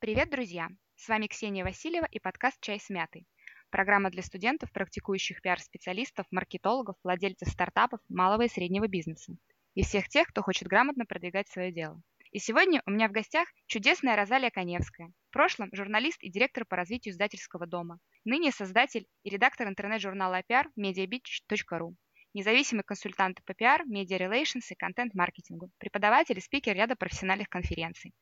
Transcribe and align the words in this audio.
Привет, 0.00 0.30
друзья! 0.30 0.68
С 0.94 1.08
вами 1.08 1.26
Ксения 1.26 1.64
Васильева 1.64 2.06
и 2.12 2.20
подкаст 2.20 2.60
«Чай 2.60 2.78
с 2.78 2.88
мятой». 2.88 3.26
Программа 3.68 4.10
для 4.10 4.22
студентов, 4.22 4.70
практикующих 4.70 5.42
пиар-специалистов, 5.42 6.24
маркетологов, 6.30 6.94
владельцев 7.02 7.48
стартапов, 7.48 7.98
малого 8.08 8.42
и 8.42 8.48
среднего 8.48 8.86
бизнеса. 8.86 9.32
И 9.74 9.82
всех 9.82 10.08
тех, 10.08 10.28
кто 10.28 10.42
хочет 10.42 10.68
грамотно 10.68 11.04
продвигать 11.04 11.48
свое 11.48 11.72
дело. 11.72 12.00
И 12.30 12.38
сегодня 12.38 12.80
у 12.86 12.92
меня 12.92 13.08
в 13.08 13.12
гостях 13.12 13.48
чудесная 13.66 14.14
Розалия 14.14 14.50
Коневская. 14.50 15.08
В 15.30 15.32
прошлом 15.32 15.68
журналист 15.72 16.22
и 16.22 16.30
директор 16.30 16.64
по 16.64 16.76
развитию 16.76 17.12
издательского 17.12 17.66
дома. 17.66 17.98
Ныне 18.24 18.52
создатель 18.52 19.08
и 19.24 19.30
редактор 19.30 19.66
интернет-журнала 19.66 20.44
PR 20.48 20.66
mediabeach.ru. 20.78 21.94
Независимый 22.34 22.84
консультант 22.84 23.42
по 23.44 23.50
PR, 23.50 23.80
relations 23.84 24.62
и 24.70 24.76
контент-маркетингу. 24.76 25.72
Преподаватель 25.78 26.38
и 26.38 26.40
спикер 26.40 26.76
ряда 26.76 26.94
профессиональных 26.94 27.48
конференций. 27.48 28.14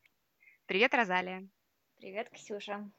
Привет, 0.64 0.95
Розалия. 0.95 1.46
Привет, 1.98 2.30
Ксюша. 2.30 2.90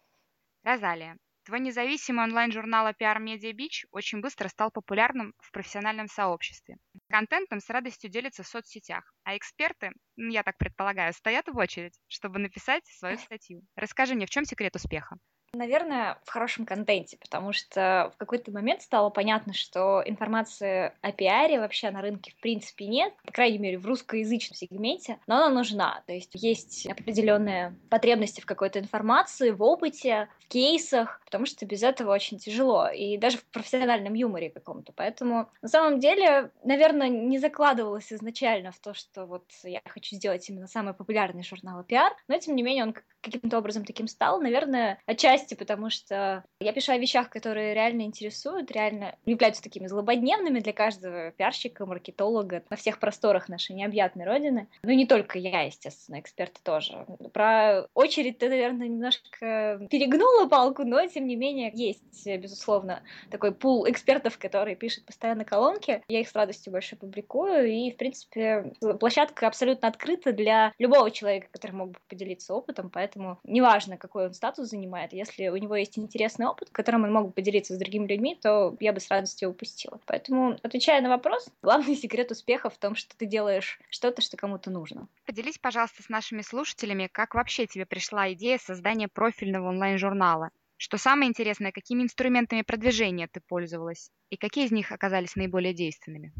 Розалия, 0.63 1.17
твой 1.45 1.59
независимый 1.61 2.25
онлайн-журнал 2.25 2.87
PR 2.93 3.17
Media 3.19 3.53
Beach 3.53 3.85
очень 3.91 4.21
быстро 4.21 4.49
стал 4.49 4.69
популярным 4.69 5.33
в 5.39 5.51
профессиональном 5.51 6.07
сообществе. 6.07 6.77
Контентом 7.09 7.59
с 7.59 7.69
радостью 7.69 8.11
делятся 8.11 8.43
в 8.43 8.47
соцсетях, 8.47 9.13
а 9.23 9.35
эксперты, 9.35 9.91
я 10.15 10.43
так 10.43 10.57
предполагаю, 10.57 11.13
стоят 11.13 11.47
в 11.47 11.57
очередь, 11.57 11.99
чтобы 12.07 12.39
написать 12.39 12.85
свою 12.85 13.17
статью. 13.17 13.63
Расскажи 13.75 14.13
мне, 14.15 14.25
в 14.27 14.29
чем 14.29 14.45
секрет 14.45 14.75
успеха? 14.75 15.17
Наверное, 15.53 16.17
в 16.25 16.29
хорошем 16.29 16.65
контенте, 16.65 17.17
потому 17.17 17.53
что 17.53 18.11
в 18.15 18.17
какой-то 18.17 18.51
момент 18.51 18.81
стало 18.81 19.09
понятно, 19.09 19.53
что 19.53 20.03
информации 20.05 20.91
о 21.01 21.11
пиаре 21.11 21.59
вообще 21.59 21.89
на 21.89 22.01
рынке 22.01 22.31
в 22.31 22.41
принципе 22.41 22.85
нет, 22.85 23.13
по 23.23 23.31
крайней 23.31 23.57
мере 23.57 23.77
в 23.77 23.85
русскоязычном 23.85 24.55
сегменте, 24.55 25.19
но 25.25 25.37
она 25.37 25.49
нужна. 25.49 26.03
То 26.05 26.13
есть 26.13 26.31
есть 26.33 26.85
определенные 26.85 27.75
потребности 27.89 28.41
в 28.41 28.45
какой-то 28.45 28.79
информации, 28.79 29.51
в 29.51 29.63
опыте, 29.63 30.27
в 30.39 30.47
кейсах, 30.47 31.21
потому 31.25 31.45
что 31.45 31.65
без 31.65 31.81
этого 31.81 32.13
очень 32.13 32.39
тяжело, 32.39 32.89
и 32.89 33.17
даже 33.17 33.37
в 33.37 33.45
профессиональном 33.45 34.13
юморе 34.13 34.49
каком-то. 34.49 34.91
Поэтому 34.93 35.49
на 35.61 35.67
самом 35.69 35.99
деле, 35.99 36.51
наверное, 36.63 37.09
не 37.09 37.39
закладывалось 37.39 38.11
изначально 38.11 38.71
в 38.71 38.79
то, 38.79 38.93
что 38.93 39.25
вот 39.25 39.45
я 39.63 39.81
хочу 39.87 40.15
сделать 40.15 40.47
именно 40.49 40.67
самый 40.67 40.93
популярный 40.93 41.43
журнал 41.43 41.83
пиар, 41.83 42.13
но 42.27 42.37
тем 42.37 42.55
не 42.55 42.63
менее 42.63 42.83
он 42.83 42.93
каким-то 43.31 43.57
образом 43.57 43.85
таким 43.85 44.07
стал, 44.07 44.41
наверное, 44.41 44.99
отчасти 45.05 45.53
потому, 45.53 45.89
что 45.89 46.43
я 46.59 46.73
пишу 46.73 46.93
о 46.93 46.97
вещах, 46.97 47.29
которые 47.29 47.73
реально 47.73 48.03
интересуют, 48.03 48.71
реально 48.71 49.15
являются 49.25 49.63
такими 49.63 49.87
злободневными 49.87 50.59
для 50.59 50.73
каждого 50.73 51.31
пиарщика, 51.31 51.85
маркетолога 51.85 52.63
на 52.69 52.75
всех 52.75 52.99
просторах 52.99 53.49
нашей 53.49 53.75
необъятной 53.75 54.25
родины. 54.25 54.67
Ну, 54.83 54.91
не 54.91 55.05
только 55.05 55.39
я, 55.39 55.61
естественно, 55.61 56.19
эксперты 56.19 56.59
тоже. 56.63 57.05
Про 57.33 57.87
очередь 57.93 58.37
ты, 58.37 58.49
наверное, 58.49 58.87
немножко 58.87 59.87
перегнула 59.89 60.47
палку, 60.47 60.83
но, 60.83 61.05
тем 61.07 61.27
не 61.27 61.35
менее, 61.35 61.71
есть, 61.73 62.25
безусловно, 62.25 63.03
такой 63.29 63.53
пул 63.53 63.89
экспертов, 63.89 64.37
которые 64.37 64.75
пишут 64.75 65.05
постоянно 65.05 65.45
колонки. 65.45 66.03
Я 66.07 66.19
их 66.19 66.29
с 66.29 66.35
радостью 66.35 66.71
больше 66.71 66.95
публикую, 66.95 67.67
и, 67.67 67.91
в 67.91 67.97
принципе, 67.97 68.73
площадка 68.99 69.47
абсолютно 69.47 69.87
открыта 69.87 70.33
для 70.33 70.73
любого 70.77 71.11
человека, 71.11 71.47
который 71.51 71.71
мог 71.71 71.91
бы 71.91 71.99
поделиться 72.07 72.53
опытом, 72.53 72.89
поэтому 72.89 73.16
поэтому 73.17 73.39
неважно, 73.43 73.97
какой 73.97 74.27
он 74.27 74.33
статус 74.33 74.69
занимает, 74.69 75.13
если 75.13 75.49
у 75.49 75.57
него 75.57 75.75
есть 75.75 75.97
интересный 75.97 76.45
опыт, 76.45 76.69
которым 76.71 77.03
он 77.03 77.13
мог 77.13 77.27
бы 77.27 77.31
поделиться 77.31 77.75
с 77.75 77.77
другими 77.77 78.07
людьми, 78.07 78.37
то 78.41 78.75
я 78.79 78.93
бы 78.93 78.99
с 78.99 79.09
радостью 79.09 79.49
упустила. 79.49 79.99
Поэтому, 80.05 80.57
отвечая 80.63 81.01
на 81.01 81.09
вопрос, 81.09 81.49
главный 81.61 81.95
секрет 81.95 82.31
успеха 82.31 82.69
в 82.69 82.77
том, 82.77 82.95
что 82.95 83.17
ты 83.17 83.25
делаешь 83.25 83.79
что-то, 83.89 84.21
что 84.21 84.37
кому-то 84.37 84.69
нужно. 84.69 85.07
Поделись, 85.25 85.57
пожалуйста, 85.57 86.03
с 86.03 86.09
нашими 86.09 86.41
слушателями, 86.41 87.09
как 87.11 87.33
вообще 87.33 87.65
тебе 87.65 87.85
пришла 87.85 88.31
идея 88.33 88.57
создания 88.57 89.07
профильного 89.07 89.69
онлайн-журнала? 89.69 90.49
Что 90.77 90.97
самое 90.97 91.29
интересное, 91.29 91.71
какими 91.71 92.03
инструментами 92.03 92.61
продвижения 92.61 93.27
ты 93.27 93.39
пользовалась? 93.39 94.11
И 94.29 94.37
какие 94.37 94.65
из 94.65 94.71
них 94.71 94.91
оказались 94.91 95.35
наиболее 95.35 95.73
действенными? 95.73 96.33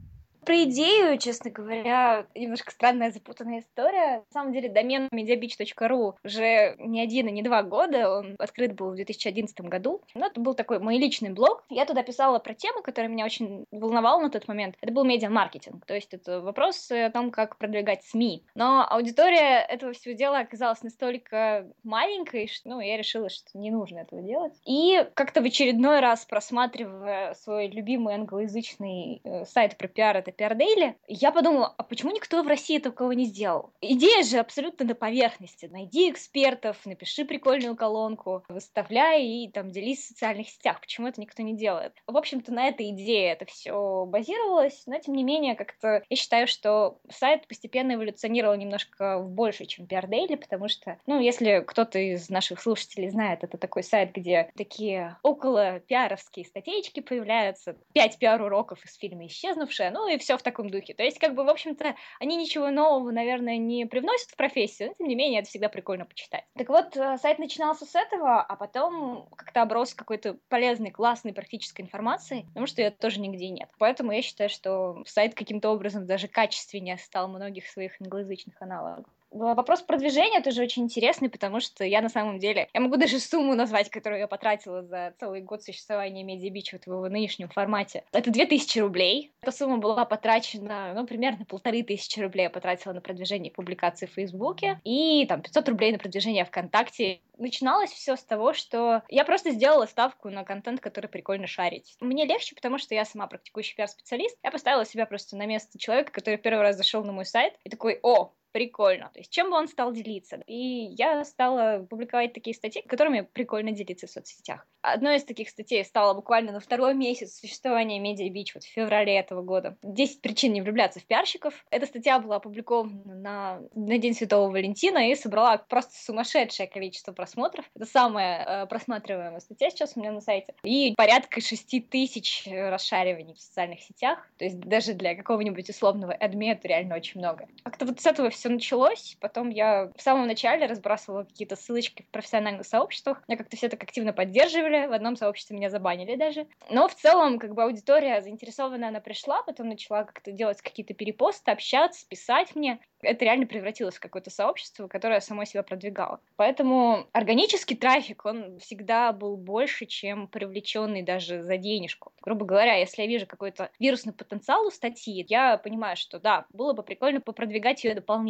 Про 0.48 0.64
идею, 0.64 1.18
честно 1.18 1.52
говоря, 1.52 2.26
немножко 2.34 2.72
странная, 2.72 3.12
запутанная 3.12 3.60
история. 3.60 4.20
На 4.20 4.32
самом 4.32 4.54
деле, 4.54 4.70
домен 4.70 5.10
mediabeach.ru 5.12 6.14
уже 6.24 6.76
не 6.78 7.02
один 7.02 7.28
и 7.28 7.32
не 7.32 7.42
два 7.42 7.64
года, 7.64 8.20
он 8.20 8.38
открыт 8.40 8.74
был 8.74 8.92
в 8.92 8.96
2011 8.96 9.60
году. 9.60 10.02
Но 10.16 10.28
это 10.28 10.40
был 10.40 10.54
такой 10.54 10.80
мой 10.80 11.00
личный 11.00 11.32
блог. 11.32 11.66
Я 11.68 11.86
туда 11.86 12.02
писала 12.02 12.40
про 12.40 12.54
тему, 12.54 12.82
которая 12.82 13.12
меня 13.12 13.26
очень 13.26 13.66
волновала 13.72 14.22
на 14.22 14.30
тот 14.30 14.48
момент. 14.48 14.76
Это 14.80 14.94
был 14.94 15.04
медиа-маркетинг, 15.04 15.86
то 15.86 15.94
есть 15.94 16.14
это 16.14 16.40
вопрос 16.40 16.90
о 16.92 17.10
том, 17.10 17.30
как 17.32 17.58
продвигать 17.58 18.06
СМИ. 18.06 18.46
Но 18.56 18.88
аудитория 18.90 19.60
этого 19.60 19.92
всего 19.92 20.16
дела 20.16 20.40
оказалась 20.40 20.82
настолько 20.82 21.68
маленькой, 21.84 22.48
что 22.48 22.70
ну, 22.70 22.80
я 22.80 22.96
решила, 22.96 23.28
что 23.28 23.50
не 23.56 23.70
нужно 23.70 24.00
этого 24.00 24.22
делать. 24.22 24.54
И 24.66 25.06
как-то 25.14 25.42
в 25.42 25.46
очередной 25.46 26.00
раз, 26.00 26.24
просматривая 26.24 27.34
свой 27.34 27.68
любимый 27.68 28.16
англоязычный 28.16 29.20
э, 29.26 29.44
сайт 29.44 29.78
про 29.78 29.90
пиар, 29.90 30.16
это 30.16 30.36
Пиардейле, 30.37 30.95
я 31.08 31.31
подумала, 31.31 31.73
а 31.77 31.83
почему 31.83 32.11
никто 32.11 32.43
в 32.43 32.48
России 32.48 32.77
такого 32.77 33.11
не 33.11 33.25
сделал? 33.25 33.71
Идея 33.81 34.23
же 34.23 34.37
абсолютно 34.37 34.86
на 34.86 34.95
поверхности. 34.95 35.65
Найди 35.65 36.09
экспертов, 36.11 36.77
напиши 36.86 37.25
прикольную 37.25 37.75
колонку, 37.75 38.43
выставляй 38.48 39.25
и 39.25 39.52
там 39.52 39.71
делись 39.71 40.03
в 40.03 40.08
социальных 40.09 40.49
сетях. 40.49 40.80
Почему 40.80 41.08
это 41.08 41.20
никто 41.20 41.42
не 41.42 41.55
делает? 41.55 41.93
В 42.05 42.15
общем-то, 42.15 42.53
на 42.53 42.67
этой 42.67 42.92
идее 42.92 43.31
это 43.31 43.45
все 43.45 44.05
базировалось, 44.05 44.83
но 44.86 44.99
тем 44.99 45.15
не 45.15 45.23
менее, 45.23 45.55
как-то 45.55 46.03
я 46.08 46.15
считаю, 46.15 46.48
что 46.48 46.99
сайт 47.09 47.48
постепенно 47.48 47.93
эволюционировал 47.93 48.55
немножко 48.55 49.19
больше, 49.19 49.65
чем 49.65 49.87
Пиардейли, 49.87 50.36
потому 50.36 50.67
что, 50.67 50.99
ну, 51.08 51.19
если 51.19 51.64
кто-то 51.65 51.98
из 51.98 52.30
наших 52.30 52.61
слушателей 52.61 53.09
знает, 53.09 53.43
это 53.43 53.58
такой 53.58 53.81
сайт, 53.81 54.14
где 54.14 54.52
такие 54.55 55.17
около 55.23 55.80
пиаровские 55.80 56.45
статейки 56.45 56.99
появляются, 56.99 57.75
пять 57.93 58.19
пиар-уроков 58.19 58.86
из 58.86 58.95
фильма 58.95 59.25
«Исчезнувшая», 59.25 59.89
ну 59.92 60.08
и 60.08 60.17
все 60.22 60.38
в 60.38 60.44
таком 60.44 60.70
духе. 60.70 60.94
То 60.94 61.04
есть, 61.04 61.20
как 61.20 61.36
бы, 61.36 61.44
в 61.44 61.50
общем-то, 61.50 61.95
они 62.20 62.36
ничего 62.36 62.70
нового, 62.70 63.11
наверное, 63.11 63.58
не 63.58 63.86
привносят 63.86 64.30
в 64.30 64.36
профессию, 64.36 64.89
но, 64.89 64.95
тем 64.95 65.08
не 65.08 65.16
менее, 65.16 65.42
это 65.42 65.50
всегда 65.50 65.70
прикольно 65.70 66.05
почитать. 66.05 66.45
Так 66.55 66.70
вот, 66.70 66.95
э, 66.95 67.17
сайт 67.17 67.39
начинался 67.39 67.86
с 67.86 67.95
этого, 67.95 68.42
а 68.42 68.55
потом 68.55 69.28
как-то 69.36 69.61
оброс 69.61 69.94
какой-то 69.94 70.38
полезной, 70.50 70.92
классной 70.92 71.33
практической 71.33 71.82
информацией, 71.82 72.45
потому 72.48 72.67
что 72.67 72.82
ее 72.82 72.92
тоже 72.92 73.20
нигде 73.20 73.50
нет. 73.50 73.70
Поэтому 73.78 74.11
я 74.11 74.22
считаю, 74.22 74.50
что 74.50 75.04
сайт 75.05 75.33
каким-то 75.36 75.70
образом 75.70 76.05
даже 76.05 76.28
качественнее 76.28 76.98
стал 76.98 77.28
многих 77.28 77.67
своих 77.67 77.99
англоязычных 78.02 78.61
аналогов. 78.61 79.05
Вопрос 79.30 79.82
продвижения 79.82 80.42
тоже 80.42 80.64
очень 80.64 80.83
интересный, 80.83 81.30
потому 81.30 81.60
что 81.60 81.83
я 81.83 82.02
на 82.02 82.10
самом 82.10 82.39
деле, 82.39 82.70
я 82.73 82.80
могу 82.80 82.95
даже 82.95 83.20
сумму 83.20 83.55
назвать, 83.55 83.89
которую 83.89 84.20
я 84.20 84.27
потратила 84.27 84.83
за 84.83 85.14
целый 85.20 85.42
год 85.42 85.64
существования 85.64 86.23
Media 86.23 86.49
Beach 86.49 86.70
вот 86.71 86.83
в 86.83 86.88
его 86.88 87.10
нынешнем 87.10 87.49
формате. 87.49 88.04
Это 88.14 88.32
2000 88.32 88.80
рублей. 88.80 89.33
Эта 89.42 89.52
сумма 89.52 89.77
была 89.77 90.05
потрачена, 90.05 90.93
ну, 90.93 91.05
примерно 91.05 91.45
полторы 91.45 91.83
тысячи 91.83 92.20
рублей 92.20 92.43
я 92.43 92.49
потратила 92.49 92.93
на 92.93 93.02
продвижение 93.02 93.52
публикации 93.52 94.05
в 94.05 94.11
Фейсбуке 94.11 94.80
и 94.83 95.26
там 95.27 95.42
500 95.42 95.70
рублей 95.70 95.92
на 95.92 95.99
продвижение 95.99 96.45
ВКонтакте. 96.45 97.20
Начиналось 97.37 97.92
все 97.92 98.16
с 98.16 98.23
того, 98.23 98.54
что 98.54 99.04
я 99.10 99.26
просто 99.26 99.52
сделала 99.52 99.86
ставку 99.86 100.30
на 100.30 100.43
контент, 100.43 100.80
который 100.80 101.08
прикольно 101.08 101.48
шарить. 101.48 101.95
Мне 101.99 102.26
легче, 102.26 102.55
потому 102.55 102.77
что 102.77 102.95
я 102.95 103.05
сама 103.05 103.27
практикующий 103.27 103.76
пиар-специалист. 103.76 104.37
Я 104.42 104.52
поставила 104.52 104.86
себя 104.86 105.05
просто 105.05 105.36
на 105.36 105.45
место 105.45 105.77
человека, 105.77 106.11
который 106.11 106.37
первый 106.37 106.61
раз 106.61 106.77
зашел 106.77 107.04
на 107.04 107.11
мой 107.11 107.26
сайт 107.26 107.54
и 107.64 107.70
такой, 107.70 107.99
о, 108.02 108.33
прикольно. 108.58 109.12
То 109.14 109.20
есть 109.20 109.32
чем 109.32 109.52
бы 109.52 109.56
он 109.56 109.68
стал 109.68 109.94
делиться? 109.94 110.42
И 110.48 110.56
я 110.98 111.23
стала 111.26 111.86
публиковать 111.88 112.34
такие 112.34 112.56
статьи, 112.56 112.82
которыми 112.82 113.22
прикольно 113.22 113.72
делиться 113.72 114.08
в 114.08 114.10
соцсетях. 114.10 114.66
Одной 114.82 115.18
из 115.18 115.26
таких 115.26 115.50
статей 115.50 115.86
стала 115.86 116.16
буквально 116.16 116.54
на 116.54 116.60
второй 116.60 116.96
месяц 116.96 117.38
существования 117.40 118.00
Media 118.02 118.34
Beach, 118.34 118.54
вот 118.56 118.64
в 118.64 118.67
феврале 118.67 119.16
этого 119.16 119.44
года. 119.44 119.78
10 119.84 120.22
причин 120.22 120.54
не 120.54 120.62
влюбляться 120.62 121.00
в 121.00 121.06
пиарщиков. 121.06 121.54
Эта 121.70 121.86
статья 121.86 122.17
была 122.17 122.38
опубликована 122.38 123.16
на, 123.16 123.60
на 123.76 123.98
День 124.00 124.16
Святого 124.16 124.50
Валентина 124.50 125.12
и 125.12 125.16
собрала 125.16 125.58
просто 125.58 125.94
сумасшедшее 125.94 126.67
количество 126.67 127.12
просмотров. 127.12 127.70
Это 127.76 127.86
самая 127.86 128.64
э, 128.64 128.66
просматриваемая 128.66 129.40
статья 129.40 129.70
сейчас 129.70 129.94
у 129.96 130.00
меня 130.00 130.12
на 130.12 130.22
сайте. 130.22 130.56
И 130.64 130.96
порядка 130.98 131.42
6 131.42 131.90
тысяч 131.90 132.48
расшариваний 132.48 133.36
в 133.36 133.40
социальных 133.40 133.81
сетях. 133.81 134.28
То 134.38 134.46
есть 134.46 134.60
даже 134.60 134.94
для 134.94 135.14
какого-нибудь 135.14 135.70
условного 135.70 136.14
адми 136.14 136.50
это 136.50 136.68
реально 136.68 136.96
очень 136.96 137.20
много. 137.20 137.48
Как-то 137.64 137.86
вот 137.86 138.00
с 138.00 138.06
этого 138.08 138.31
все 138.31 138.47
началось. 138.50 139.18
Потом 139.20 139.50
я 139.50 139.92
в 139.96 140.02
самом 140.02 140.28
начале 140.28 140.66
разбрасывала 140.66 141.24
какие-то 141.24 141.56
ссылочки 141.56 142.04
в 142.04 142.12
профессиональных 142.12 142.66
сообществах. 142.66 143.24
Меня 143.28 143.38
как-то 143.38 143.58
все 143.58 143.70
так 143.70 143.82
активно 143.84 144.14
поддерживали. 144.14 144.88
В 144.88 144.94
одном 144.94 145.16
сообществе 145.16 145.56
меня 145.56 145.70
забанили 145.70 146.16
даже. 146.16 146.48
Но 146.70 146.88
в 146.88 146.96
целом, 146.96 147.40
как 147.40 147.54
бы 147.54 147.64
аудитория 147.64 148.22
заинтересованная, 148.22 148.90
она 148.90 149.00
пришла, 149.00 149.44
потом 149.44 149.70
начала 149.70 150.04
как-то 150.04 150.32
делать 150.32 150.62
какие-то 150.62 150.94
перепосты, 150.94 151.52
общаться, 151.52 152.08
писать 152.08 152.56
мне. 152.56 152.80
это 153.02 153.26
реально 153.26 153.46
превратилось 153.46 153.96
в 153.96 154.00
какое-то 154.00 154.30
сообщество, 154.30 154.88
которое 154.88 155.20
само 155.20 155.46
себя 155.46 155.64
продвигало. 155.64 156.20
Поэтому 156.36 157.08
органический 157.12 157.76
трафик, 157.76 158.26
он 158.26 158.60
всегда 158.60 159.12
был 159.14 159.38
больше, 159.38 159.86
чем 159.86 160.28
привлеченный 160.28 161.04
даже 161.04 161.44
за 161.44 161.58
денежку. 161.58 162.14
Грубо 162.22 162.46
говоря, 162.46 162.76
если 162.76 163.02
я 163.04 163.08
вижу 163.08 163.26
какой-то 163.28 163.70
вирусный 163.80 164.14
потенциал 164.14 164.66
у 164.66 164.72
статьи, 164.72 165.26
я 165.30 165.58
понимаю, 165.58 165.96
что 165.96 166.20
да, 166.20 166.46
было 166.52 166.74
бы 166.74 166.84
прикольно 166.84 167.22
попродвигать 167.22 167.84
ее 167.84 167.96
дополнительно. 167.96 168.27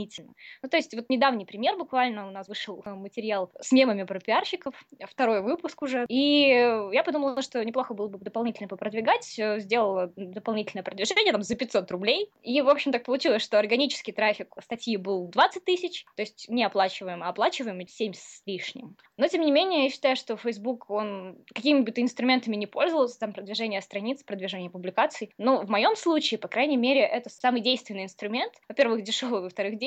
Ну, 0.61 0.69
то 0.69 0.77
есть 0.77 0.93
вот 0.93 1.09
недавний 1.09 1.45
пример 1.45 1.77
буквально 1.77 2.27
у 2.27 2.31
нас 2.31 2.47
вышел 2.47 2.81
э, 2.85 2.93
материал 2.93 3.51
с 3.59 3.71
мемами 3.71 4.03
про 4.03 4.19
пиарщиков, 4.19 4.75
второй 5.09 5.41
выпуск 5.41 5.81
уже, 5.81 6.05
и 6.09 6.49
я 6.91 7.03
подумала, 7.03 7.41
что 7.41 7.63
неплохо 7.63 7.93
было 7.93 8.07
бы 8.07 8.17
дополнительно 8.19 8.67
попродвигать, 8.67 9.37
э, 9.39 9.59
сделала 9.59 10.11
дополнительное 10.15 10.83
продвижение 10.83 11.31
там 11.31 11.41
за 11.41 11.55
500 11.55 11.89
рублей, 11.91 12.29
и, 12.43 12.61
в 12.61 12.69
общем, 12.69 12.91
так 12.91 13.03
получилось, 13.03 13.41
что 13.41 13.59
органический 13.59 14.13
трафик 14.13 14.53
статьи 14.61 14.97
был 14.97 15.27
20 15.27 15.63
тысяч, 15.63 16.05
то 16.15 16.21
есть 16.21 16.47
не 16.49 16.63
оплачиваемый, 16.63 17.27
а 17.27 17.29
оплачиваемый 17.29 17.87
7 17.87 18.13
с 18.13 18.41
лишним. 18.45 18.95
Но, 19.17 19.27
тем 19.27 19.41
не 19.41 19.51
менее, 19.51 19.85
я 19.85 19.89
считаю, 19.89 20.15
что 20.15 20.37
Facebook, 20.37 20.89
он 20.89 21.37
какими 21.53 21.81
бы 21.81 21.91
ты 21.91 22.01
инструментами 22.01 22.55
не 22.55 22.67
пользовался, 22.67 23.19
там, 23.19 23.33
продвижение 23.33 23.81
страниц, 23.81 24.23
продвижение 24.23 24.69
публикаций, 24.69 25.31
но 25.37 25.61
в 25.61 25.69
моем 25.69 25.95
случае, 25.95 26.39
по 26.39 26.47
крайней 26.47 26.77
мере, 26.77 27.01
это 27.01 27.29
самый 27.29 27.61
действенный 27.61 28.03
инструмент. 28.03 28.53
Во-первых, 28.69 29.03
дешевый, 29.03 29.41
во-вторых, 29.41 29.77
действенный. 29.77 29.86